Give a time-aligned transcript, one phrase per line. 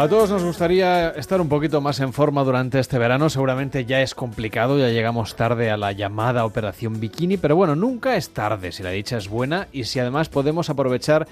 [0.00, 3.28] A todos nos gustaría estar un poquito más en forma durante este verano.
[3.28, 8.16] Seguramente ya es complicado, ya llegamos tarde a la llamada Operación Bikini, pero bueno, nunca
[8.16, 11.28] es tarde si la dicha es buena y si además podemos aprovechar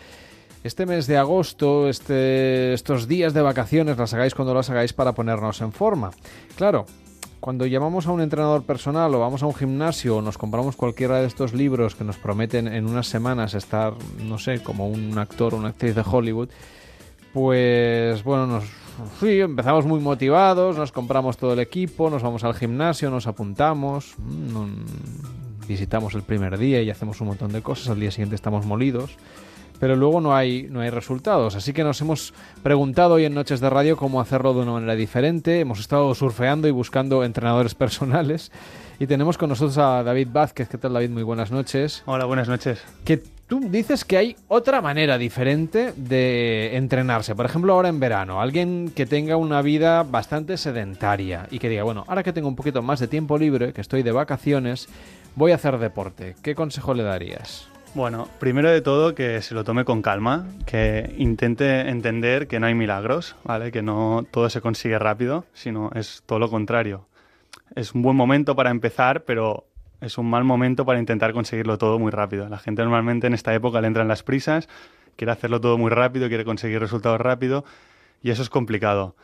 [0.65, 5.13] este mes de agosto, este, estos días de vacaciones, las hagáis cuando las hagáis para
[5.13, 6.11] ponernos en forma.
[6.55, 6.85] Claro,
[7.41, 11.23] cuando llamamos a un entrenador personal o vamos a un gimnasio o nos compramos cualquiera
[11.23, 15.55] de estos libros que nos prometen en unas semanas estar, no sé, como un actor
[15.55, 16.51] o una actriz de Hollywood,
[17.33, 18.65] pues bueno, nos
[19.21, 24.15] sí, empezamos muy motivados, nos compramos todo el equipo, nos vamos al gimnasio, nos apuntamos,
[24.19, 28.67] mm, visitamos el primer día y hacemos un montón de cosas, al día siguiente estamos
[28.67, 29.17] molidos,
[29.79, 31.55] pero luego no hay, no hay resultados.
[31.55, 34.97] Así que nos hemos preguntado hoy en Noches de Radio cómo hacerlo de una manera
[34.97, 38.51] diferente, hemos estado surfeando y buscando entrenadores personales
[38.99, 40.69] y tenemos con nosotros a David Vázquez.
[40.69, 41.11] ¿Qué tal David?
[41.11, 42.03] Muy buenas noches.
[42.07, 42.83] Hola, buenas noches.
[43.49, 47.35] Tú dices que hay otra manera diferente de entrenarse.
[47.35, 51.83] Por ejemplo, ahora en verano, alguien que tenga una vida bastante sedentaria y que diga,
[51.83, 54.89] bueno, ahora que tengo un poquito más de tiempo libre, que estoy de vacaciones,
[55.35, 56.37] voy a hacer deporte.
[56.43, 57.69] ¿Qué consejo le darías?
[57.95, 62.67] Bueno, primero de todo que se lo tome con calma, que intente entender que no
[62.67, 63.73] hay milagros, ¿vale?
[63.73, 67.07] Que no todo se consigue rápido, sino es todo lo contrario.
[67.75, 69.68] Es un buen momento para empezar, pero
[70.01, 72.49] es un mal momento para intentar conseguirlo todo muy rápido.
[72.49, 74.69] La gente normalmente en esta época le entran las prisas,
[75.17, 77.65] quiere hacerlo todo muy rápido, quiere conseguir resultados rápido
[78.23, 79.17] y eso es complicado.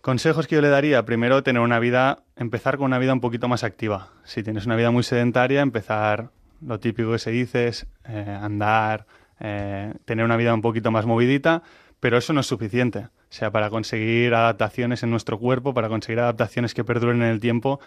[0.00, 3.48] Consejos que yo le daría, primero tener una vida, empezar con una vida un poquito
[3.48, 4.08] más activa.
[4.24, 6.30] Si tienes una vida muy sedentaria, empezar
[6.66, 9.06] lo típico que se dice es eh, andar,
[9.40, 11.62] eh, tener una vida un poquito más movidita,
[12.00, 12.98] pero eso no es suficiente.
[13.00, 17.40] O sea, para conseguir adaptaciones en nuestro cuerpo, para conseguir adaptaciones que perduren en el
[17.40, 17.78] tiempo,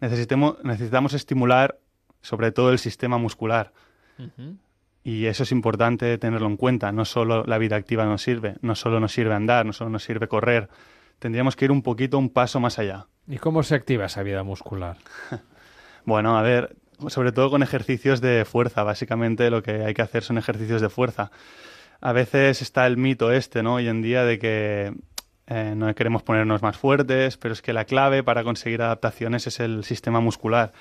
[0.00, 1.78] necesitamos estimular
[2.20, 3.72] sobre todo el sistema muscular.
[5.04, 6.92] Y eso es importante tenerlo en cuenta.
[6.92, 10.04] No solo la vida activa nos sirve, no solo nos sirve andar, no solo nos
[10.04, 10.68] sirve correr.
[11.18, 13.06] Tendríamos que ir un poquito, un paso más allá.
[13.26, 14.96] ¿Y cómo se activa esa vida muscular?
[16.04, 16.76] bueno, a ver,
[17.08, 18.82] sobre todo con ejercicios de fuerza.
[18.82, 21.30] Básicamente lo que hay que hacer son ejercicios de fuerza.
[22.00, 23.74] A veces está el mito este, ¿no?
[23.74, 24.94] Hoy en día de que
[25.48, 29.60] eh, no queremos ponernos más fuertes, pero es que la clave para conseguir adaptaciones es
[29.60, 30.72] el sistema muscular.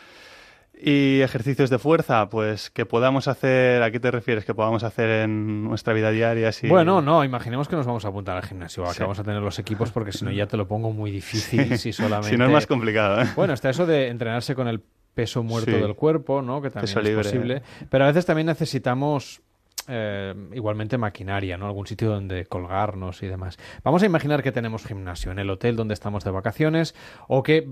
[0.80, 4.46] Y ejercicios de fuerza, pues que podamos hacer, ¿a qué te refieres?
[4.46, 6.52] Que podamos hacer en nuestra vida diaria.
[6.52, 6.68] Si...
[6.68, 9.58] Bueno, no, imaginemos que nos vamos a apuntar al gimnasio, que vamos a tener los
[9.58, 12.30] equipos, porque si no ya te lo pongo muy difícil si solamente...
[12.32, 13.22] si no es más complicado.
[13.22, 13.28] ¿eh?
[13.36, 14.84] Bueno, está eso de entrenarse con el
[15.16, 16.62] peso muerto del cuerpo, ¿no?
[16.62, 17.64] Que también es posible.
[17.90, 19.42] Pero a veces también necesitamos
[19.88, 21.66] eh, igualmente maquinaria, ¿no?
[21.66, 23.58] Algún sitio donde colgarnos y demás.
[23.84, 26.96] Vamos a imaginar que tenemos gimnasio en el hotel donde estamos de vacaciones
[27.28, 27.70] o que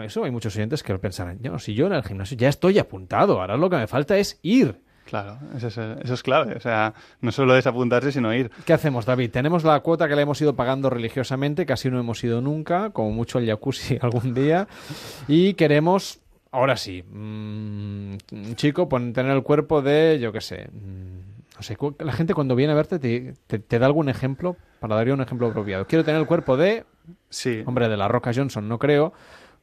[0.00, 2.78] eso hay muchos oyentes que lo pensarán, yo, si yo en el gimnasio ya estoy
[2.78, 4.80] apuntado, ahora lo que me falta es ir.
[5.04, 6.54] Claro, eso es, eso es, clave.
[6.54, 8.50] O sea, no solo es apuntarse, sino ir.
[8.64, 9.30] ¿Qué hacemos, David?
[9.30, 13.10] Tenemos la cuota que le hemos ido pagando religiosamente, casi no hemos ido nunca, como
[13.10, 14.68] mucho el jacuzzi algún día,
[15.28, 16.21] y queremos,
[16.52, 18.16] ahora sí, mm,
[18.54, 22.72] chico, tener el cuerpo de, yo qué sé, mm, no sé, la gente cuando viene
[22.72, 25.86] a verte te, te, da algún ejemplo, para darle un ejemplo apropiado.
[25.86, 26.84] Quiero tener el cuerpo de,
[27.28, 27.62] sí.
[27.66, 29.12] hombre, de la Roca Johnson, no creo,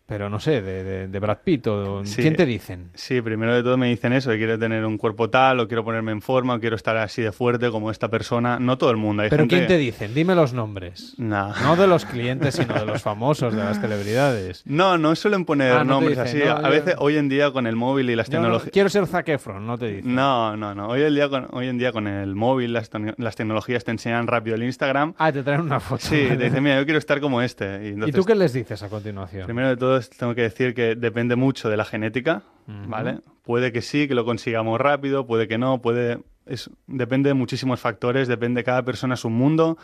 [0.09, 2.90] pero no sé, de, de, Brad Pitt o ¿quién te dicen?
[2.96, 5.84] Sí, primero de todo me dicen eso, que quiero tener un cuerpo tal, o quiero
[5.84, 8.58] ponerme en forma, o quiero estar así de fuerte como esta persona.
[8.59, 9.22] No todo el mundo.
[9.22, 10.16] Hay ¿Pero quién te dicen?
[10.16, 11.14] Dime los nombres.
[11.19, 14.64] No de los clientes, sino de los famosos, de las celebridades.
[14.66, 16.42] No, no suelen poner ah, nombres así.
[16.42, 18.72] a veces, hoy en día, con el móvil y las tecnologías...
[18.72, 20.16] quiero ser Zac Efron, no te dicen.
[20.16, 20.88] No, no, no.
[20.88, 24.25] Hoy en día con, hoy en día con el móvil, las, las tecnologías te enseñan
[24.25, 25.14] rápido el Instagram.
[25.19, 26.02] Ah, te traen una foto.
[26.03, 27.90] Sí, te dicen, mira, yo quiero estar como este.
[27.90, 29.46] Y, ¿Y tú qué les dices a continuación?
[29.46, 33.20] Primero de todo, tengo que decir que depende mucho de la genética, ¿vale?
[33.44, 36.19] Puede que sí, que lo consigamos rápido, puede que no, puede...
[36.46, 39.78] Es, depende de muchísimos factores, depende, cada persona es un mundo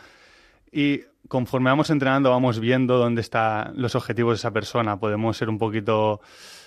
[0.72, 4.98] y conforme vamos entrenando vamos viendo dónde están los objetivos de esa persona.
[4.98, 6.20] Podemos ser un poquito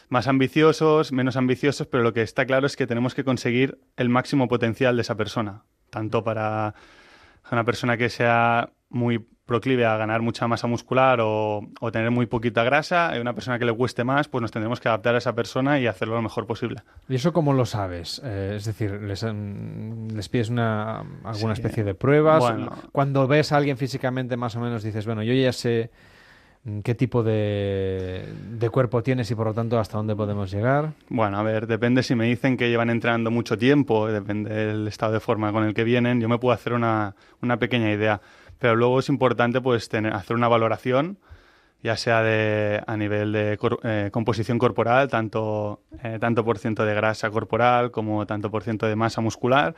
[0.09, 4.09] más ambiciosos, menos ambiciosos, pero lo que está claro es que tenemos que conseguir el
[4.09, 6.73] máximo potencial de esa persona, tanto para
[7.51, 12.63] una persona que sea muy proclive a ganar mucha masa muscular o, tener muy poquita
[12.63, 15.35] grasa, hay una persona que le cueste más, pues nos tendremos que adaptar a esa
[15.35, 16.81] persona y hacerlo lo mejor posible.
[17.09, 18.21] ¿Y eso cómo lo sabes?
[18.23, 22.43] Eh, es decir, ¿les, les pides una, alguna especie de pruebas?
[22.93, 25.89] Cuando ves a alguien físicamente más o menos dices, bueno, yo ya sé
[26.83, 30.91] qué tipo de, de, cuerpo tienes y por lo tanto hasta dónde podemos llegar?
[31.09, 35.13] Bueno, a ver, depende si me dicen que llevan entrenando mucho tiempo, depende del estado
[35.13, 38.21] de forma con el que vienen, yo me puedo hacer una, una pequeña idea
[38.59, 41.17] pero luego es importante pues tener, hacer una valoración
[41.81, 42.19] ya sea
[42.85, 48.25] a nivel de eh, composición corporal, tanto, eh, tanto por ciento de grasa corporal como
[48.25, 49.75] tanto por ciento de masa muscular,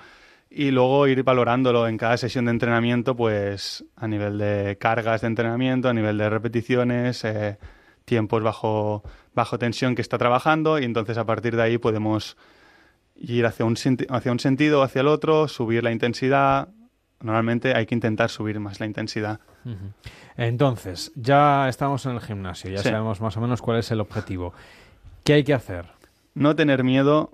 [0.50, 5.28] y luego ir valorándolo en cada sesión de entrenamiento, pues a nivel de cargas de
[5.28, 7.58] entrenamiento, a nivel de repeticiones, eh,
[8.04, 12.36] tiempos bajo, bajo tensión que está trabajando y entonces a partir de ahí podemos
[13.16, 13.76] ir hacia un,
[14.10, 16.70] hacia un sentido o hacia el otro, subir la intensidad.
[17.22, 19.40] Normalmente hay que intentar subir más la intensidad.
[20.38, 24.54] Entonces, ya estamos en el gimnasio, ya sabemos más o menos cuál es el objetivo.
[25.24, 25.86] ¿Qué hay que hacer?
[26.34, 27.32] No tener miedo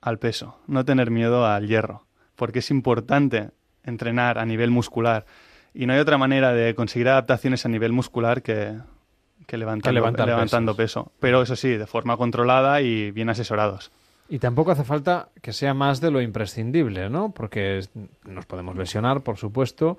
[0.00, 3.50] al peso, no tener miedo al hierro, porque es importante
[3.84, 5.26] entrenar a nivel muscular
[5.74, 8.76] y no hay otra manera de conseguir adaptaciones a nivel muscular que,
[9.46, 11.12] que levantando, levantando peso.
[11.20, 13.90] Pero eso sí, de forma controlada y bien asesorados.
[14.28, 17.32] Y tampoco hace falta que sea más de lo imprescindible, ¿no?
[17.32, 17.80] Porque
[18.24, 19.98] nos podemos lesionar, por supuesto,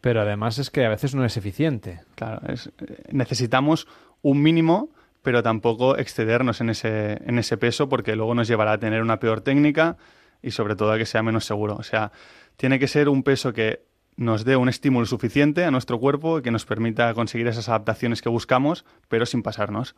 [0.00, 2.00] pero además es que a veces no es eficiente.
[2.14, 2.70] Claro, es,
[3.10, 3.88] necesitamos
[4.20, 4.90] un mínimo,
[5.22, 9.18] pero tampoco excedernos en ese, en ese peso porque luego nos llevará a tener una
[9.18, 9.96] peor técnica
[10.42, 11.76] y sobre todo a que sea menos seguro.
[11.76, 12.12] O sea,
[12.56, 13.84] tiene que ser un peso que
[14.16, 18.22] nos dé un estímulo suficiente a nuestro cuerpo y que nos permita conseguir esas adaptaciones
[18.22, 19.94] que buscamos, pero sin pasarnos.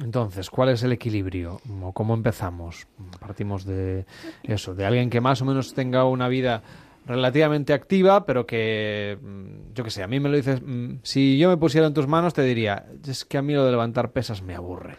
[0.00, 1.60] Entonces, ¿cuál es el equilibrio?
[1.94, 2.86] ¿Cómo empezamos?
[3.20, 4.06] Partimos de
[4.42, 6.62] eso, de alguien que más o menos tenga una vida
[7.06, 11.38] relativamente activa, pero que, mm, yo qué sé, a mí me lo dices, mm, si
[11.38, 14.12] yo me pusiera en tus manos te diría, es que a mí lo de levantar
[14.12, 14.96] pesas me aburre.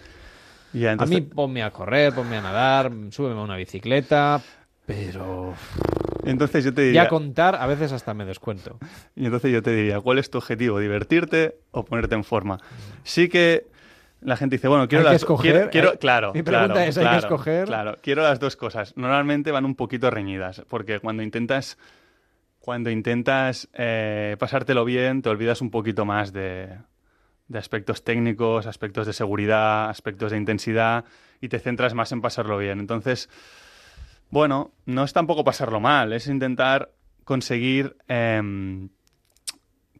[0.98, 4.42] A mí ponme a correr, ponme a nadar, súbeme a una bicicleta,
[4.86, 5.54] pero...
[6.26, 7.04] Entonces yo te diría...
[7.04, 8.80] Ya contar, a veces hasta me descuento.
[9.16, 10.80] Y entonces yo te diría, ¿cuál es tu objetivo?
[10.80, 12.60] ¿Divertirte o ponerte en forma?
[13.04, 13.68] Sí que
[14.26, 15.98] la gente dice, bueno, quiero las escoger, quiero, ¿eh?
[15.98, 17.66] claro, Mi pregunta es, ¿hay que escoger?
[17.66, 18.96] Claro, quiero las dos cosas.
[18.98, 21.78] Normalmente van un poquito reñidas, porque cuando intentas
[22.60, 26.70] cuando intentas eh, pasártelo bien, te olvidas un poquito más de,
[27.48, 31.04] de aspectos técnicos, aspectos de seguridad, aspectos de intensidad
[31.42, 32.80] y te centras más en pasarlo bien.
[32.80, 33.30] Entonces,
[34.30, 36.92] bueno, no es tampoco pasarlo mal, es intentar
[37.26, 38.90] conseguir em,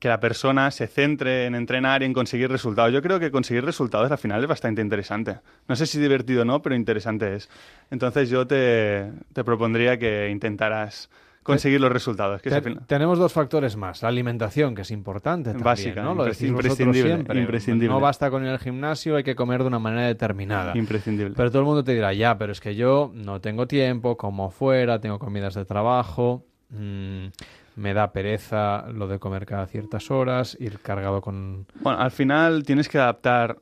[0.04, 2.92] que la persona se centre en entrenar y en conseguir resultados.
[2.92, 5.38] Yo creo que conseguir resultados al final es bastante interesante.
[5.70, 7.50] No sé si divertido o no, pero interesante es.
[7.90, 11.10] Entonces yo te, te propondría que intentaras
[11.42, 12.42] conseguir los resultados.
[12.86, 14.02] Tenemos dos factores más.
[14.02, 16.16] La alimentación, que es importante también, Básica, ¿no?
[16.16, 17.88] Lo imprescindible, imprescindible.
[17.88, 20.78] No basta con ir al gimnasio, hay que comer de una manera determinada.
[20.78, 21.34] Imprescindible.
[21.34, 24.52] Pero todo el mundo te dirá, ya, pero es que yo no tengo tiempo, como
[24.52, 27.28] fuera, tengo comidas de trabajo, mm,
[27.76, 31.68] me da pereza lo de comer cada ciertas horas, ir cargado con...
[31.82, 33.58] Bueno, al final tienes que adaptar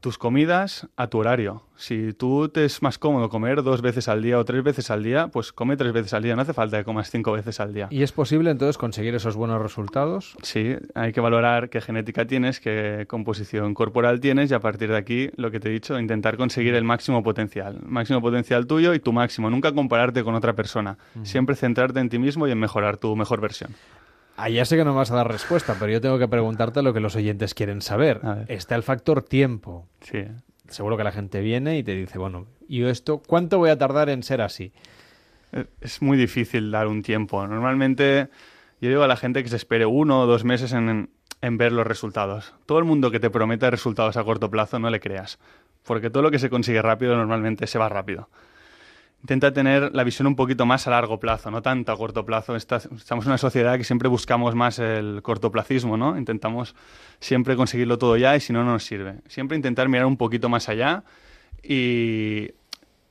[0.00, 1.62] tus comidas a tu horario.
[1.76, 5.02] Si tú te es más cómodo comer dos veces al día o tres veces al
[5.02, 6.36] día, pues come tres veces al día.
[6.36, 7.88] No hace falta que comas cinco veces al día.
[7.90, 10.36] ¿Y es posible entonces conseguir esos buenos resultados?
[10.42, 14.96] Sí, hay que valorar qué genética tienes, qué composición corporal tienes y a partir de
[14.96, 17.80] aquí, lo que te he dicho, intentar conseguir el máximo potencial.
[17.84, 19.50] máximo potencial tuyo y tu máximo.
[19.50, 20.96] Nunca compararte con otra persona.
[21.22, 23.70] Siempre centrarte en ti mismo y en mejorar tu mejor versión.
[24.36, 26.82] Ah, ya sé que no me vas a dar respuesta, pero yo tengo que preguntarte
[26.82, 28.20] lo que los oyentes quieren saber.
[28.48, 29.86] Está el factor tiempo.
[30.00, 30.24] Sí.
[30.68, 34.08] Seguro que la gente viene y te dice, bueno, ¿y esto cuánto voy a tardar
[34.08, 34.72] en ser así?
[35.80, 37.46] Es muy difícil dar un tiempo.
[37.46, 38.28] Normalmente
[38.80, 41.10] yo digo a la gente que se espere uno o dos meses en,
[41.40, 42.54] en ver los resultados.
[42.66, 45.38] Todo el mundo que te promete resultados a corto plazo no le creas,
[45.84, 48.28] porque todo lo que se consigue rápido normalmente se va rápido
[49.24, 52.56] intenta tener la visión un poquito más a largo plazo, no tanto a corto plazo.
[52.56, 56.18] estamos en una sociedad que siempre buscamos más el cortoplacismo, ¿no?
[56.18, 56.74] Intentamos
[57.20, 59.20] siempre conseguirlo todo ya y si no, no nos sirve.
[59.26, 61.04] Siempre intentar mirar un poquito más allá
[61.62, 62.50] y,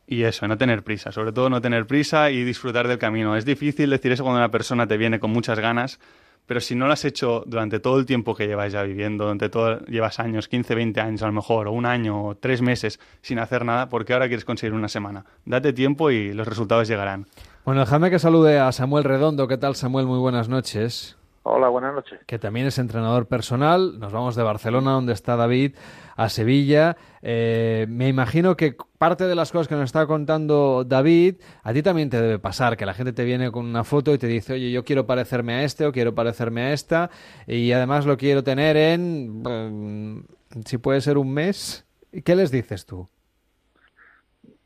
[0.05, 1.11] y eso, no tener prisa.
[1.11, 3.35] Sobre todo no tener prisa y disfrutar del camino.
[3.35, 5.99] Es difícil decir eso cuando una persona te viene con muchas ganas,
[6.45, 9.49] pero si no lo has hecho durante todo el tiempo que llevas ya viviendo, durante
[9.49, 12.99] todo, llevas años, 15, 20 años a lo mejor, o un año, o tres meses
[13.21, 15.25] sin hacer nada, ¿por qué ahora quieres conseguir una semana?
[15.45, 17.27] Date tiempo y los resultados llegarán.
[17.65, 19.47] Bueno, déjame que salude a Samuel Redondo.
[19.47, 20.05] ¿Qué tal, Samuel?
[20.05, 21.15] Muy buenas noches.
[21.45, 22.21] Hola, buenas noches.
[22.25, 23.99] Que también es entrenador personal.
[23.99, 25.75] Nos vamos de Barcelona, donde está David,
[26.15, 26.95] a Sevilla.
[27.21, 31.83] Eh, me imagino que parte de las cosas que nos está contando David, a ti
[31.83, 34.53] también te debe pasar, que la gente te viene con una foto y te dice,
[34.53, 37.09] oye, yo quiero parecerme a este o quiero parecerme a esta,
[37.45, 40.25] y además lo quiero tener en, mm,
[40.63, 41.85] si puede ser un mes.
[42.23, 43.09] ¿Qué les dices tú?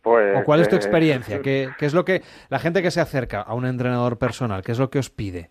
[0.04, 1.42] Pues, ¿O cuál es tu experiencia?
[1.42, 4.74] ¿Qué, ¿Qué es lo que la gente que se acerca a un entrenador personal, qué
[4.74, 5.50] es lo que os pide?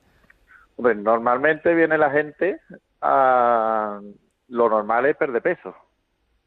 [0.78, 2.61] Normalmente viene la gente
[3.00, 4.00] a
[4.49, 5.75] lo normal es perder peso.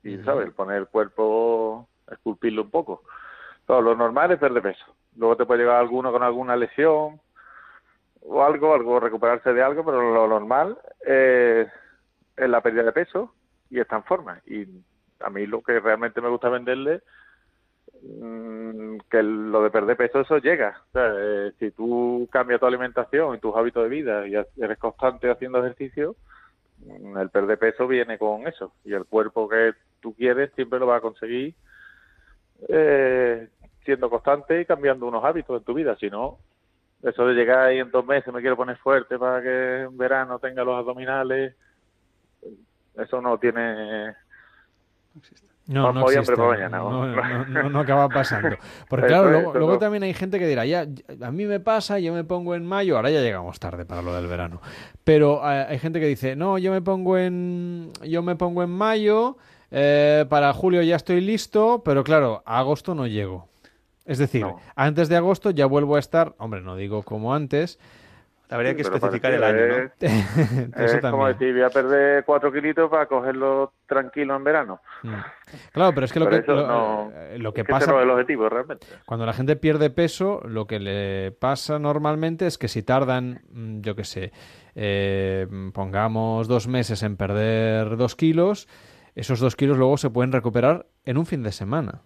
[0.04, 3.04] Y sabes poner el cuerpo esculpirlo un poco.
[3.66, 4.86] Todo lo normal es perder peso.
[5.16, 7.20] Luego te puede llegar alguno con alguna lesión
[8.22, 11.68] o algo algo recuperarse de algo pero lo normal es,
[12.36, 13.34] es la pérdida de peso
[13.70, 14.42] y está en forma.
[14.46, 14.66] Y
[15.20, 17.02] a mí lo que realmente me gusta venderle
[19.10, 20.82] que lo de perder peso eso llega.
[20.90, 24.78] O sea, eh, si tú cambias tu alimentación y tus hábitos de vida y eres
[24.78, 26.16] constante haciendo ejercicio,
[26.86, 28.74] mm, el perder peso viene con eso.
[28.86, 31.54] Y el cuerpo que tú quieres siempre lo vas a conseguir
[32.68, 33.48] eh,
[33.86, 35.96] siendo constante y cambiando unos hábitos en tu vida.
[35.98, 36.38] Si no,
[37.04, 40.40] eso de llegar ahí en dos meses me quiero poner fuerte para que en verano
[40.40, 41.56] tenga los abdominales,
[42.96, 44.16] eso no tiene...
[45.14, 45.22] No,
[45.70, 46.36] no, existe.
[46.36, 48.58] No, no, acaba pasando.
[48.88, 50.88] Porque claro, luego, también hay gente que dirá, ya,
[51.22, 54.14] a mí me pasa, yo me pongo en mayo, ahora ya llegamos tarde para lo
[54.16, 54.62] del verano.
[55.04, 58.72] Pero eh, hay gente que dice, no, yo me pongo en, yo me pongo en
[58.72, 59.38] mayo,
[59.70, 63.48] eh, para julio ya estoy listo, pero claro, a agosto no llego.
[64.06, 67.78] Es decir, antes de agosto ya vuelvo a estar, hombre, no digo como antes.
[68.52, 70.08] Habría que especificar el año, ¿no?
[70.84, 74.82] es como decir, voy a perder cuatro kilitos para cogerlo tranquilo en verano.
[75.04, 75.14] Mm.
[75.72, 77.92] Claro, pero es que lo que, lo, eh, que pasa...
[77.92, 78.88] No es el objetivo, realmente.
[79.06, 83.82] Cuando la gente pierde peso, lo que le pasa normalmente es que si tardan, mm,
[83.82, 84.32] yo qué sé,
[84.74, 88.68] eh, pongamos dos meses en perder dos kilos,
[89.14, 92.02] esos dos kilos luego se pueden recuperar en un fin de semana.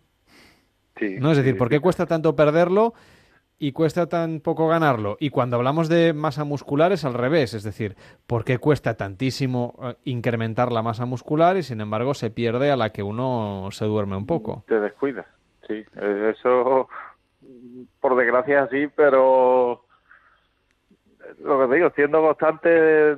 [1.19, 1.31] ¿no?
[1.31, 2.93] Es decir, ¿por qué cuesta tanto perderlo
[3.63, 5.15] y cuesta tan poco ganarlo?
[5.21, 7.95] Y cuando hablamos de masa muscular es al revés, es decir,
[8.27, 12.75] ¿por qué cuesta tantísimo eh, incrementar la masa muscular y sin embargo se pierde a
[12.75, 14.65] la que uno se duerme un poco?
[14.67, 15.25] Te descuida,
[15.65, 15.81] sí.
[15.95, 16.89] Eso,
[18.01, 19.85] por desgracia, sí, pero
[21.41, 23.15] lo que te digo, siendo constante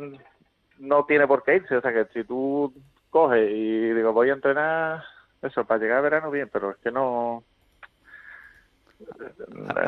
[0.78, 1.78] no tiene por qué irse.
[1.78, 2.72] O sea que si tú
[3.10, 5.04] coges y digo, voy a entrenar
[5.42, 7.44] eso, para llegar a verano bien, pero es que no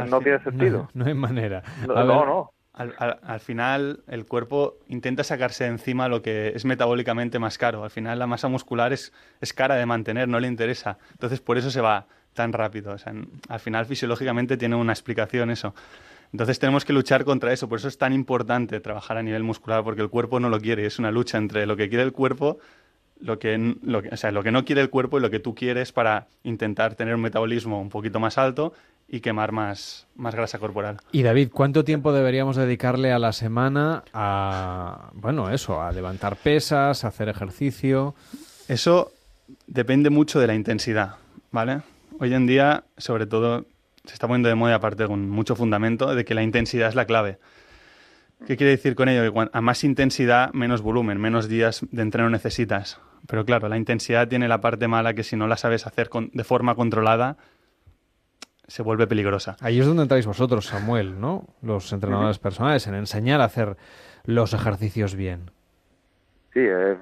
[0.09, 0.89] no tiene sentido.
[0.93, 1.63] No, hay manera.
[1.87, 2.51] No, no.
[2.73, 7.83] Al, final, el cuerpo intenta sacarse de encima lo que es metabólicamente más caro.
[7.83, 9.11] Al final, la masa muscular es,
[9.41, 10.99] es cara de mantener, no le interesa.
[11.13, 12.93] Entonces, por eso se va tan rápido.
[12.93, 13.13] O sea,
[13.49, 15.73] al final, fisiológicamente, tiene una explicación eso.
[16.31, 17.67] Entonces, tenemos que luchar contra eso.
[17.67, 20.85] Por eso es tan importante trabajar a nivel muscular, porque el cuerpo no lo quiere.
[20.85, 22.59] Es una lucha entre lo que quiere el cuerpo
[23.19, 25.55] lo que, lo o sea, lo que no quiere el cuerpo y lo que tú
[25.55, 28.73] quieres para intentar tener un metabolismo un poquito más alto
[29.07, 30.97] y quemar más, más grasa corporal.
[31.11, 37.03] Y David, ¿cuánto tiempo deberíamos dedicarle a la semana a, bueno, eso, a levantar pesas,
[37.03, 38.15] a hacer ejercicio?
[38.67, 39.11] Eso
[39.65, 41.15] depende mucho de la intensidad,
[41.51, 41.81] ¿vale?
[42.19, 43.65] Hoy en día, sobre todo,
[44.03, 47.05] se está poniendo de moda, aparte con mucho fundamento, de que la intensidad es la
[47.05, 47.39] clave.
[48.45, 49.33] ¿Qué quiere decir con ello?
[49.33, 52.99] Que a más intensidad, menos volumen, menos días de entreno necesitas.
[53.25, 56.43] Pero claro, la intensidad tiene la parte mala que si no la sabes hacer de
[56.43, 57.37] forma controlada,
[58.67, 59.55] se vuelve peligrosa.
[59.61, 61.45] Ahí es donde entráis vosotros, Samuel, ¿no?
[61.61, 63.77] Los entrenadores personales, en enseñar a hacer
[64.25, 65.51] los ejercicios bien.
[66.53, 66.97] Sí, es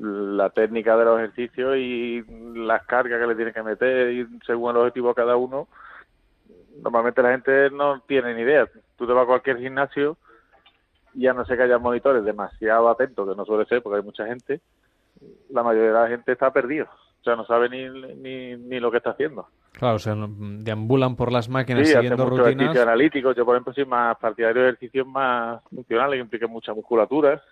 [0.00, 2.24] la técnica de los ejercicios y
[2.54, 5.68] las cargas que le tienes que meter y según el objetivo de cada uno.
[6.82, 8.68] Normalmente la gente no tiene ni idea.
[8.96, 10.16] Tú te vas a cualquier gimnasio
[11.14, 14.04] y a no ser que haya monitores demasiado atentos, que no suele ser porque hay
[14.04, 14.60] mucha gente,
[15.50, 16.86] la mayoría de la gente está perdido.
[17.28, 19.48] O sea, no sabe ni, ni, ni lo que está haciendo.
[19.72, 22.76] Claro, o sea, deambulan por las máquinas sí, siguiendo mucho rutinas.
[22.76, 23.32] analítico.
[23.32, 27.42] Yo, por ejemplo, soy más partidario de ejercicios más funcionales que impliquen mucha musculatura.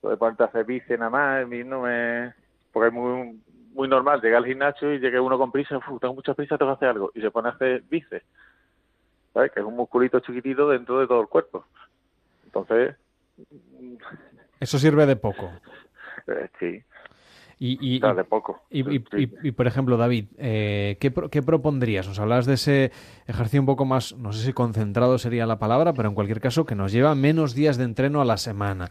[0.00, 2.32] Puedes ponerte a hacer bíceps nada más, a mí no me...
[2.72, 3.38] Porque es muy,
[3.74, 6.76] muy normal llegar al gimnasio y llegue uno con prisa, tengo mucha prisa, tengo que
[6.76, 7.10] hacer algo.
[7.14, 8.24] Y se pone a hacer bíceps.
[9.34, 9.52] ¿Sabes?
[9.52, 11.66] Que es un musculito chiquitito dentro de todo el cuerpo.
[12.44, 12.96] Entonces...
[14.58, 15.50] Eso sirve de poco.
[16.28, 16.82] Eh, sí.
[17.58, 18.60] Y, de poco.
[18.70, 18.82] Y,
[19.52, 22.06] por ejemplo, David, eh, ¿qué, ¿qué, propondrías?
[22.06, 22.92] Nos hablas de ese
[23.26, 26.66] ejercicio un poco más, no sé si concentrado sería la palabra, pero en cualquier caso
[26.66, 28.90] que nos lleva menos días de entreno a la semana.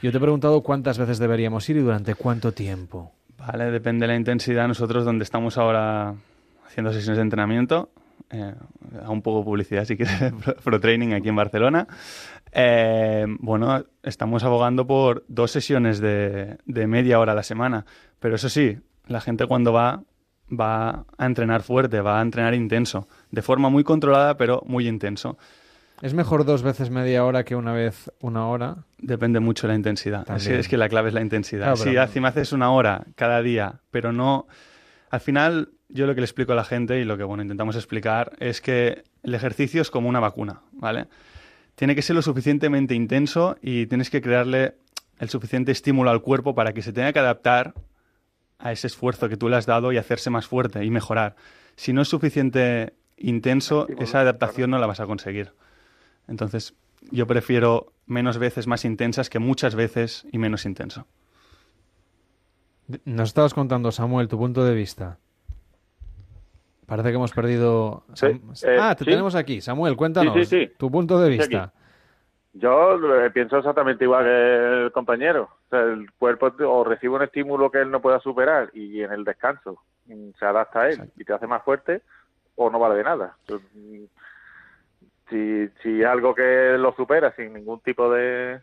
[0.00, 3.12] Yo te he preguntado cuántas veces deberíamos ir y durante cuánto tiempo.
[3.36, 4.68] Vale, depende de la intensidad.
[4.68, 6.14] Nosotros donde estamos ahora
[6.66, 7.90] haciendo sesiones de entrenamiento,
[8.30, 8.54] eh,
[9.02, 10.32] a un poco publicidad si quieres,
[10.64, 11.86] Pro Training aquí en Barcelona.
[12.54, 17.84] Eh, bueno, estamos abogando por dos sesiones de, media hora a la semana.
[18.20, 20.04] Pero eso sí, la gente cuando va,
[20.48, 23.08] va a entrenar fuerte, va a entrenar intenso.
[23.30, 25.36] De forma muy controlada, pero muy intenso.
[26.00, 28.84] ¿Es mejor dos veces media hora que una vez una hora?
[28.98, 30.28] Depende mucho de la intensidad.
[30.36, 31.74] Es que, la clave es la intensidad.
[31.76, 34.46] si me haces una hora cada día, pero no...
[35.10, 37.76] Al final, yo lo que le explico a la gente y lo que bueno intentamos
[37.76, 41.06] explicar es que el ejercicio es como una vacuna, ¿vale?
[41.74, 44.74] Tiene que ser lo suficientemente intenso y tienes que crearle
[45.18, 47.74] el suficiente estímulo al cuerpo para que se tenga que adaptar
[48.58, 51.36] a ese esfuerzo que tú le has dado y hacerse más fuerte y mejorar.
[51.76, 55.52] Si no es suficiente intenso, esa adaptación no la vas a conseguir.
[56.28, 56.74] Entonces,
[57.10, 61.06] yo prefiero menos veces más intensas que muchas veces y menos intenso.
[63.04, 65.18] Nos estabas contando, Samuel, tu punto de vista.
[66.94, 68.04] Parece que hemos perdido...
[68.12, 68.26] Sí,
[68.62, 69.10] eh, ah, te sí.
[69.10, 69.60] tenemos aquí.
[69.60, 71.72] Samuel, cuéntanos Sí, tu punto de vista.
[72.52, 75.48] Yo eh, pienso exactamente igual que el compañero.
[75.66, 79.10] O sea, el cuerpo o recibe un estímulo que él no pueda superar y en
[79.12, 81.12] el descanso mm, se adapta a él Exacto.
[81.16, 82.02] y te hace más fuerte
[82.54, 83.36] o no vale de nada.
[83.74, 84.04] Mm,
[85.30, 88.60] Si, si algo que lo supera sin ningún tipo de,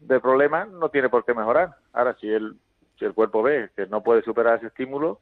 [0.00, 1.74] de problema, no tiene por qué mejorar.
[1.92, 2.54] Ahora, si el,
[2.98, 5.20] si el cuerpo ve que no puede superar ese estímulo,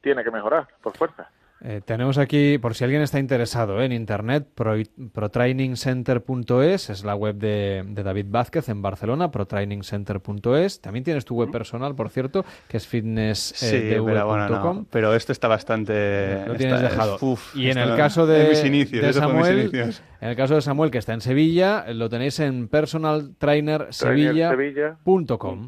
[0.00, 1.30] tiene que mejorar por fuerza.
[1.62, 3.84] Eh, tenemos aquí, por si alguien está interesado, ¿eh?
[3.84, 4.76] en internet, pro,
[5.12, 10.80] protrainingcenter.es, es la web de, de David Vázquez en Barcelona, protrainingcenter.es.
[10.80, 14.06] También tienes tu web personal, por cierto, que es Sí, fitnessdv.com.
[14.06, 14.86] pero bueno, no.
[14.90, 16.46] Pero esto está bastante...
[16.46, 17.18] Lo tienes está- dejado.
[17.20, 20.02] uf, y en el caso de, en mis inicios, de eso fue mis Samuel, inicios.
[20.22, 25.66] en el caso de Samuel que está en Sevilla, eh, lo tenéis en personaltrainersevilla.com.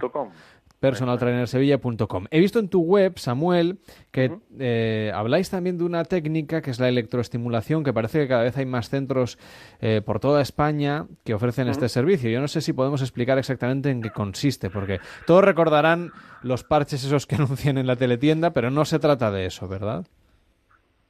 [0.83, 1.81] Trainersevilla.com.
[1.83, 2.27] personaltrainersevilla.com.
[2.31, 3.79] He visto en tu web, Samuel,
[4.11, 8.43] que eh, habláis también de una técnica que es la electroestimulación, que parece que cada
[8.43, 9.39] vez hay más centros
[9.81, 12.31] eh, por toda España que ofrecen este servicio.
[12.31, 16.11] Yo no sé si podemos explicar exactamente en qué consiste, porque todos recordarán
[16.43, 20.05] los parches esos que anuncian en la teletienda, pero no se trata de eso, ¿verdad?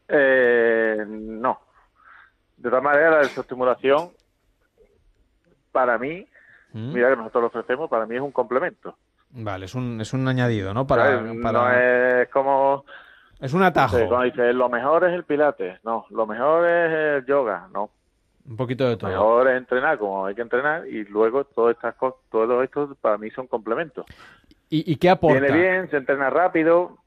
[0.08, 1.60] Eh, no.
[2.58, 4.10] De todas maneras, la electroestimulación,
[5.72, 6.26] para mí,
[6.74, 6.92] ¿Mm?
[6.92, 8.96] mira que nosotros lo ofrecemos, para mí es un complemento.
[9.32, 10.86] Vale, es un, es un añadido, ¿no?
[10.86, 11.42] Para, ¿sabes?
[11.42, 11.70] para- No
[12.22, 12.84] es como,
[13.40, 16.92] es un atajo, eh, como dice, lo mejor es el pilates, no, lo mejor es
[16.92, 17.90] el yoga, no.
[18.46, 19.10] un poquito de Lo todo.
[19.10, 23.16] mejor es entrenar como hay que entrenar y luego todas estas cosas, todo esto para
[23.16, 24.04] mí son complementos.
[24.68, 25.40] ¿Y, y qué aporta?
[25.40, 26.98] Viene bien, se entrena rápido,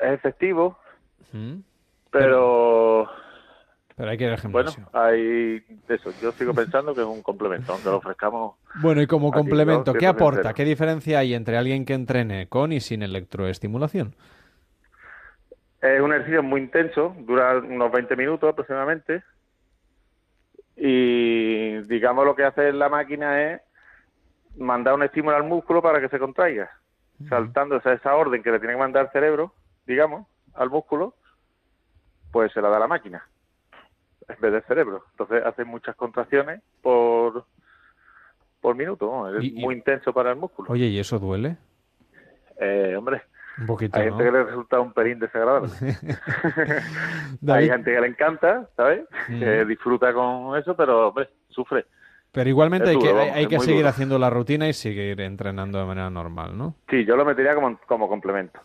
[0.00, 0.78] es efectivo,
[1.32, 1.56] ¿Mm?
[2.10, 3.23] pero Pero
[3.96, 6.10] hay que al bueno, hay eso.
[6.20, 10.06] Yo sigo pensando que es un complemento, aunque lo ofrezcamos Bueno, y como complemento, ¿qué
[10.06, 10.52] aporta?
[10.52, 14.16] ¿Qué diferencia hay entre alguien que entrene con y sin electroestimulación?
[15.80, 19.22] Es un ejercicio muy intenso, dura unos 20 minutos aproximadamente.
[20.76, 23.60] Y digamos lo que hace la máquina es
[24.56, 26.68] mandar un estímulo al músculo para que se contraiga,
[27.28, 29.54] saltando esa, esa orden que le tiene que mandar el cerebro,
[29.86, 31.14] digamos, al músculo,
[32.32, 33.24] pues se la da la máquina
[34.28, 35.04] en vez del cerebro.
[35.12, 37.44] Entonces hace muchas contracciones por,
[38.60, 40.70] por minuto, es Y- y- muy intenso para el músculo.
[40.72, 41.56] Oye, ¿y eso duele?
[42.60, 43.22] Eh, hombre,
[43.58, 44.12] Un poquito, hay ¿no?
[44.16, 45.70] gente que le resulta un pelín desagradable.
[47.48, 49.06] Hay gente que le encanta, ¿sabes?
[49.26, 51.86] Que disfruta con eso, pero hombre, sufre.
[52.34, 53.88] Pero igualmente hay que, duro, hay, que seguir duro.
[53.88, 56.74] haciendo la rutina y seguir entrenando de manera normal, ¿no?
[56.90, 58.60] Sí, yo lo metería como, como complemento.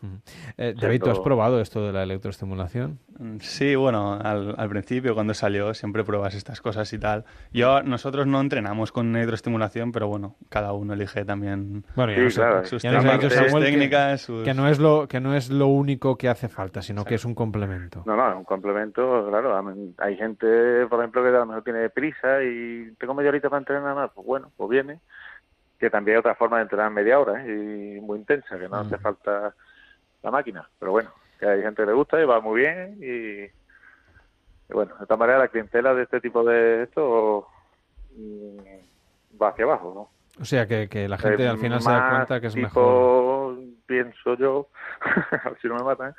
[0.57, 2.99] Eh, David, ¿tú has probado esto de la electroestimulación?
[3.17, 7.25] Mm, Sí, bueno, al, al principio cuando salió siempre pruebas estas cosas y tal.
[7.53, 12.23] Yo, nosotros no entrenamos con hidroestimulación, pero bueno, cada uno elige también Bueno, ya Sí,
[12.23, 12.65] no sé, claro.
[12.65, 15.07] sus, ya nos ha técnicas, dicho sus Samuel que- técnicas, sus- que no es lo
[15.07, 18.03] que no es lo único que hace falta, sino que es un complemento.
[18.05, 19.55] No, no, es un complemento, claro.
[19.99, 23.58] Hay gente, por ejemplo, que a lo mejor tiene prisa y tengo media horita para
[23.59, 24.11] entrenar más.
[24.13, 24.99] Pues bueno, pues viene.
[25.79, 27.47] Que también hay otra forma de entrenar media hora ¿eh?
[27.97, 29.01] y muy intensa, que no hace Mm.
[29.01, 29.53] falta
[30.23, 30.67] la máquina.
[30.77, 34.93] Pero bueno, que hay gente que le gusta y va muy bien y, y bueno,
[34.97, 37.47] de esta manera la clientela de este tipo de esto
[38.17, 38.57] mm,
[39.41, 40.41] va hacia abajo, ¿no?
[40.41, 42.67] O sea, que, que la gente Eh, al final se da cuenta que es tipo,
[42.67, 43.57] mejor.
[43.85, 44.67] pienso yo,
[45.45, 46.13] a ver si no me matan,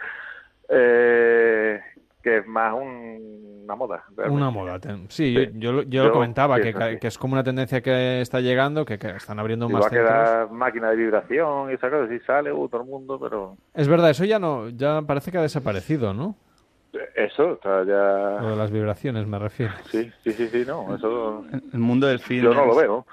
[0.70, 1.80] eh,
[2.22, 4.04] que es más un- una moda.
[4.16, 4.36] realmente.
[4.36, 4.78] Una moda.
[5.08, 5.32] Sí, Sí.
[5.34, 8.84] yo, yo lo- yo lo comentaba, que, que es como una tendencia que está llegando,
[8.84, 10.50] que, que están abriendo más Igual centros.
[10.52, 14.10] máquina de vibración y esa cosa, si sale, uh, todo el mundo, pero Es verdad,
[14.10, 16.34] eso ya no, ya parece que ha desaparecido, ¿no?
[17.14, 18.50] eso, está Lo ya...
[18.50, 19.72] de las vibraciones me refiero.
[19.92, 22.52] Sí, sí, sí, sí, no, eso el mundo del fitness.
[22.52, 23.06] yo no lo veo.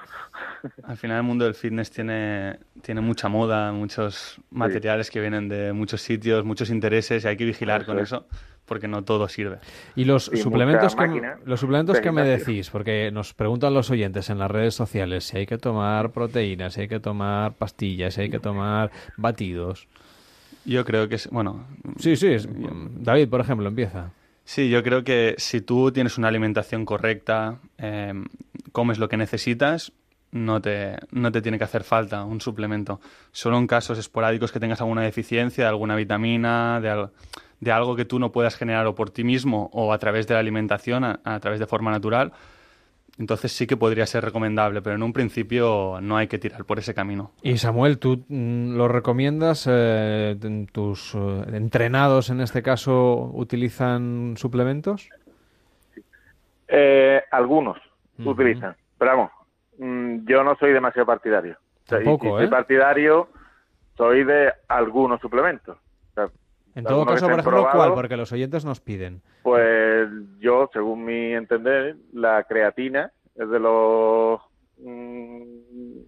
[0.84, 5.74] Al final el mundo del fitness tiene, tiene mucha moda, muchos materiales que vienen de
[5.74, 8.04] muchos sitios, muchos intereses y hay que vigilar Eso con es.
[8.06, 8.26] eso
[8.68, 9.58] porque no todo sirve.
[9.96, 14.30] Y los suplementos que, máquina los suplementos que me decís, porque nos preguntan los oyentes
[14.30, 18.22] en las redes sociales si hay que tomar proteínas, si hay que tomar pastillas, si
[18.22, 19.88] hay que tomar batidos.
[20.66, 21.66] Yo creo que es, bueno,
[21.98, 24.12] Sí, sí, es- David, por ejemplo, empieza.
[24.44, 28.14] Sí, yo creo que si tú tienes una alimentación correcta, eh,
[28.72, 29.92] comes lo que necesitas,
[30.32, 33.00] no te, no te tiene que hacer falta un suplemento.
[33.32, 37.10] Solo en casos esporádicos que tengas alguna deficiencia de alguna vitamina, de, al-
[37.60, 40.34] de algo que tú no puedas generar o por ti mismo o a través de
[40.34, 42.32] la alimentación, a, a través de forma natural,
[43.20, 46.78] entonces sí que podría ser recomendable, pero en un principio no hay que tirar por
[46.78, 47.32] ese camino.
[47.42, 49.68] Y Samuel, ¿tú mm, lo recomiendas?
[49.70, 50.38] Eh,
[50.72, 55.10] ¿Tus eh, entrenados en este caso utilizan suplementos?
[56.68, 57.78] Eh, algunos
[58.24, 59.32] utilizan, pero vamos,
[59.80, 61.58] mm, yo no soy demasiado partidario.
[61.86, 62.50] O sea, y Tampoco, si soy ¿eh?
[62.50, 63.30] partidario,
[63.96, 65.78] soy de algunos suplementos.
[66.78, 67.94] En todo caso, por ejemplo, ¿cuál?
[67.96, 69.24] Porque los oyentes nos piden.
[69.42, 70.08] Pues
[70.40, 74.40] yo, según mi entender, la creatina es de los
[74.78, 75.42] mm,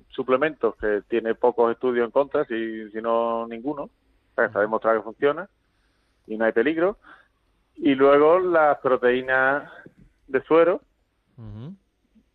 [0.09, 3.85] suplementos que tiene pocos estudios en contra, si, si no ninguno.
[3.85, 5.49] O sea, está demostrado que funciona
[6.27, 6.97] y no hay peligro.
[7.75, 9.71] Y luego las proteínas
[10.27, 10.81] de suero,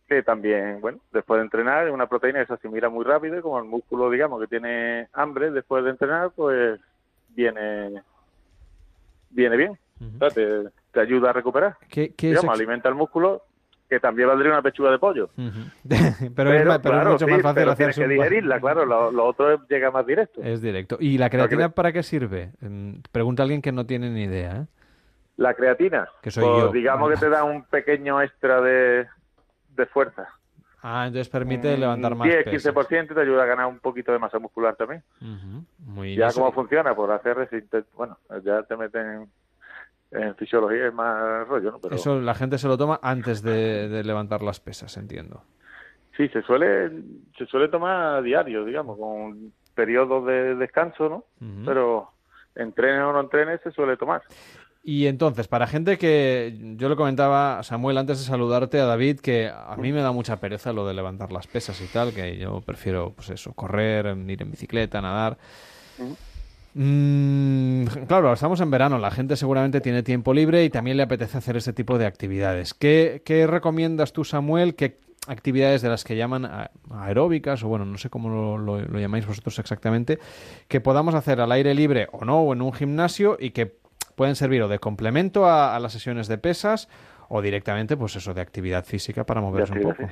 [0.09, 3.59] que también, bueno, después de entrenar, es una proteína que se asimila muy rápido como
[3.59, 6.81] el músculo, digamos, que tiene hambre después de entrenar, pues
[7.29, 8.03] viene
[9.35, 9.77] viene bien.
[10.33, 11.77] te, ayuda a recuperar.
[11.89, 13.43] ¿Qué, digamos, alimenta el músculo
[13.89, 15.29] que también valdría una pechuga de pollo.
[16.35, 20.41] pero, es, mucho más fácil hacer que digerirla, claro, lo, otro llega más directo.
[20.41, 20.97] Es directo.
[20.99, 22.51] ¿Y la creatina para qué sirve?
[23.11, 24.61] Pregunta alguien que no tiene ni idea.
[24.61, 24.65] ¿eh?
[25.37, 29.05] La creatina, que soy pues digamos que te da un pequeño extra de,
[29.75, 30.29] de fuerza.
[30.87, 34.37] Ah, entonces permite levantar más 10, 15% te ayuda a ganar un poquito de masa
[34.37, 35.01] muscular también.
[35.79, 37.49] Muy ya cómo funciona, por hacer
[37.95, 39.27] bueno, ya te meten
[40.11, 41.79] en fisiología es más rollo, ¿no?
[41.79, 41.95] Pero...
[41.95, 45.41] Eso la gente se lo toma antes de, levantar las pesas, entiendo.
[46.15, 46.91] Sí, se suele
[47.35, 51.25] se suele tomar a diario, digamos, con periodos de descanso, ¿no?
[51.65, 52.11] Pero
[52.53, 54.21] entrenes o no entrenes se suele tomar.
[54.87, 59.49] Y entonces, para gente que yo le comentaba, Samuel, antes de saludarte a David, que
[59.49, 62.61] a mí me da mucha pereza lo de levantar las pesas y tal, que yo
[62.61, 65.39] prefiero, pues eso, correr, ir en bicicleta, nadar.
[66.75, 71.39] Mm, claro, estamos en verano, la gente seguramente tiene tiempo libre y también le apetece
[71.39, 72.75] hacer ese tipo de actividades.
[72.75, 74.75] ¿Qué, recomiendas tú, Samuel?
[74.75, 76.47] ¿Qué actividades de las que llaman
[76.91, 80.19] aeróbicas, o bueno, no sé cómo lo, lo llamáis vosotros exactamente,
[80.67, 83.83] que podamos hacer al aire libre o no, o en un gimnasio y que
[84.15, 86.89] pueden servir o de complemento a, las sesiones de pesas
[87.29, 90.09] o directamente, pues eso, de actividad física para moverse un poco.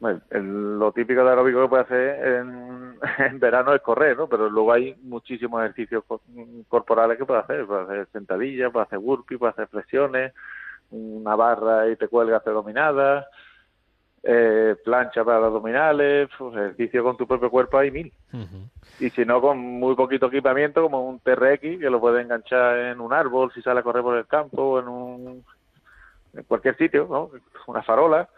[0.00, 2.26] Bueno, lo típico de aeróbico que puede hacer
[3.30, 4.28] en, verano es correr, ¿no?
[4.28, 6.02] Pero luego hay muchísimos ejercicios
[6.68, 7.66] corporales que puede hacer.
[7.66, 10.32] Puede hacer sentadillas, puede hacer burpee, puede hacer flexiones,
[10.90, 13.26] una barra y te cuelgas dominadas,
[14.24, 18.12] eh, plancha para los abdominales, pues, ejercicio con tu propio cuerpo hay mil.
[19.00, 23.00] Y si no, con muy poquito equipamiento, como un TRX, que lo puedes enganchar en
[23.00, 25.44] un árbol si sale a correr por el campo, en, un,
[26.34, 27.30] en cualquier sitio, ¿no?
[27.66, 28.28] una farola,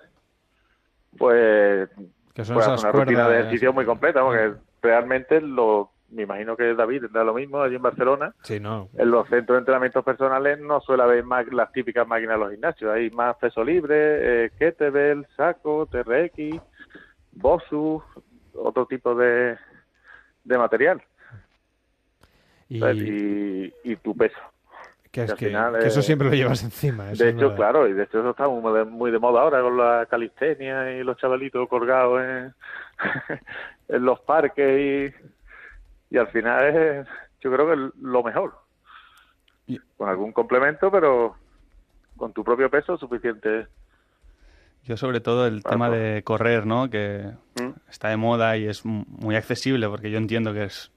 [1.18, 1.88] pues
[2.34, 7.02] que son una rutina de ejercicio muy completa, porque realmente lo me imagino que David
[7.02, 8.34] tendrá lo mismo allí en Barcelona.
[8.42, 8.88] Sí, no.
[8.96, 12.50] En los centros de entrenamientos personales no suele haber más las típicas máquinas de los
[12.52, 12.94] gimnasios.
[12.94, 16.60] Hay más peso libre, eh, kettlebell, saco, TRX,
[17.32, 18.02] Bosu,
[18.54, 19.56] otro tipo de,
[20.44, 21.02] de material.
[22.68, 24.38] Y, y, tu peso.
[25.10, 27.04] Que, es que, eso siempre lo llevas encima.
[27.04, 30.90] de hecho, claro, y de hecho eso está muy de, moda ahora con la calistenia
[30.90, 32.54] y los chavalitos colgados en,
[33.88, 35.34] en los parques y
[36.14, 37.08] y al final es,
[37.40, 38.54] yo creo que lo mejor.
[39.96, 41.34] Con algún complemento, pero
[42.16, 43.66] con tu propio peso suficiente.
[44.84, 46.88] Yo sobre todo el tema de correr, ¿no?
[46.88, 47.70] Que ¿Mm?
[47.90, 50.92] está de moda y es muy accesible porque yo entiendo que es,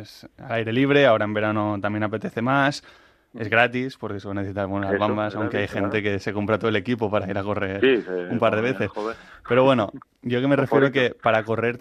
[0.00, 2.82] es, al aire libre, ahora en verano también apetece más,
[3.34, 6.76] es gratis porque se necesitar buenas bambas, aunque hay gente que se compra todo el
[6.76, 7.84] equipo para ir a correr
[8.30, 8.90] un par de veces.
[9.46, 11.76] Pero bueno, yo que me refiero que para correr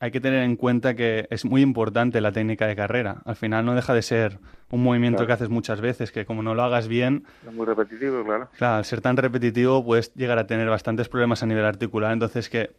[0.00, 3.22] hay que tener en cuenta que es muy importante la técnica de carrera.
[3.24, 4.38] Al final no deja de ser
[4.70, 7.24] un movimiento que haces muchas veces, que como no lo hagas bien...
[7.46, 8.48] Es muy repetitivo, claro.
[8.56, 12.12] Claro, al ser tan repetitivo puedes llegar a tener bastantes problemas a nivel articular.
[12.12, 12.72] Entonces que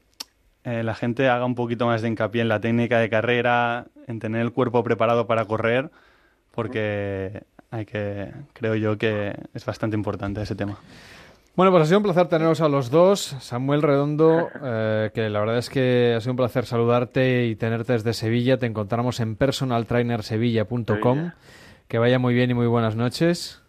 [0.65, 4.19] eh, la gente haga un poquito más de hincapié en la técnica de carrera, en
[4.19, 5.91] tener el cuerpo preparado para correr,
[6.51, 10.77] porque hay que, creo yo que es bastante importante ese tema.
[11.55, 13.21] Bueno, pues ha sido un placer teneros a los dos.
[13.39, 17.93] Samuel Redondo, eh, que la verdad es que ha sido un placer saludarte y tenerte
[17.93, 18.57] desde Sevilla.
[18.57, 21.31] Te encontramos en personaltrainersevilla.com.
[21.87, 23.63] Que vaya muy bien y muy buenas noches.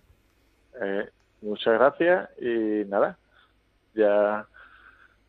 [0.83, 1.09] Eh,
[1.42, 3.18] muchas gracias y nada,
[3.94, 4.46] ya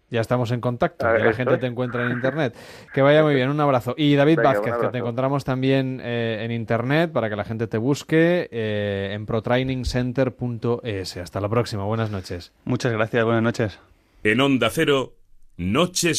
[0.10, 2.56] ya estamos en contacto, ya la gente te encuentra en internet.
[2.94, 3.94] Que vaya muy bien, un abrazo.
[3.98, 7.78] Y David Vázquez, que te encontramos también eh, en internet para que la gente te
[7.78, 11.18] busque eh, en protrainingcenter.es.
[11.18, 12.54] Hasta la próxima, buenas noches.
[12.64, 13.80] Muchas gracias, buenas noches.
[14.24, 15.18] En Onda Cero,
[15.58, 16.16] Noches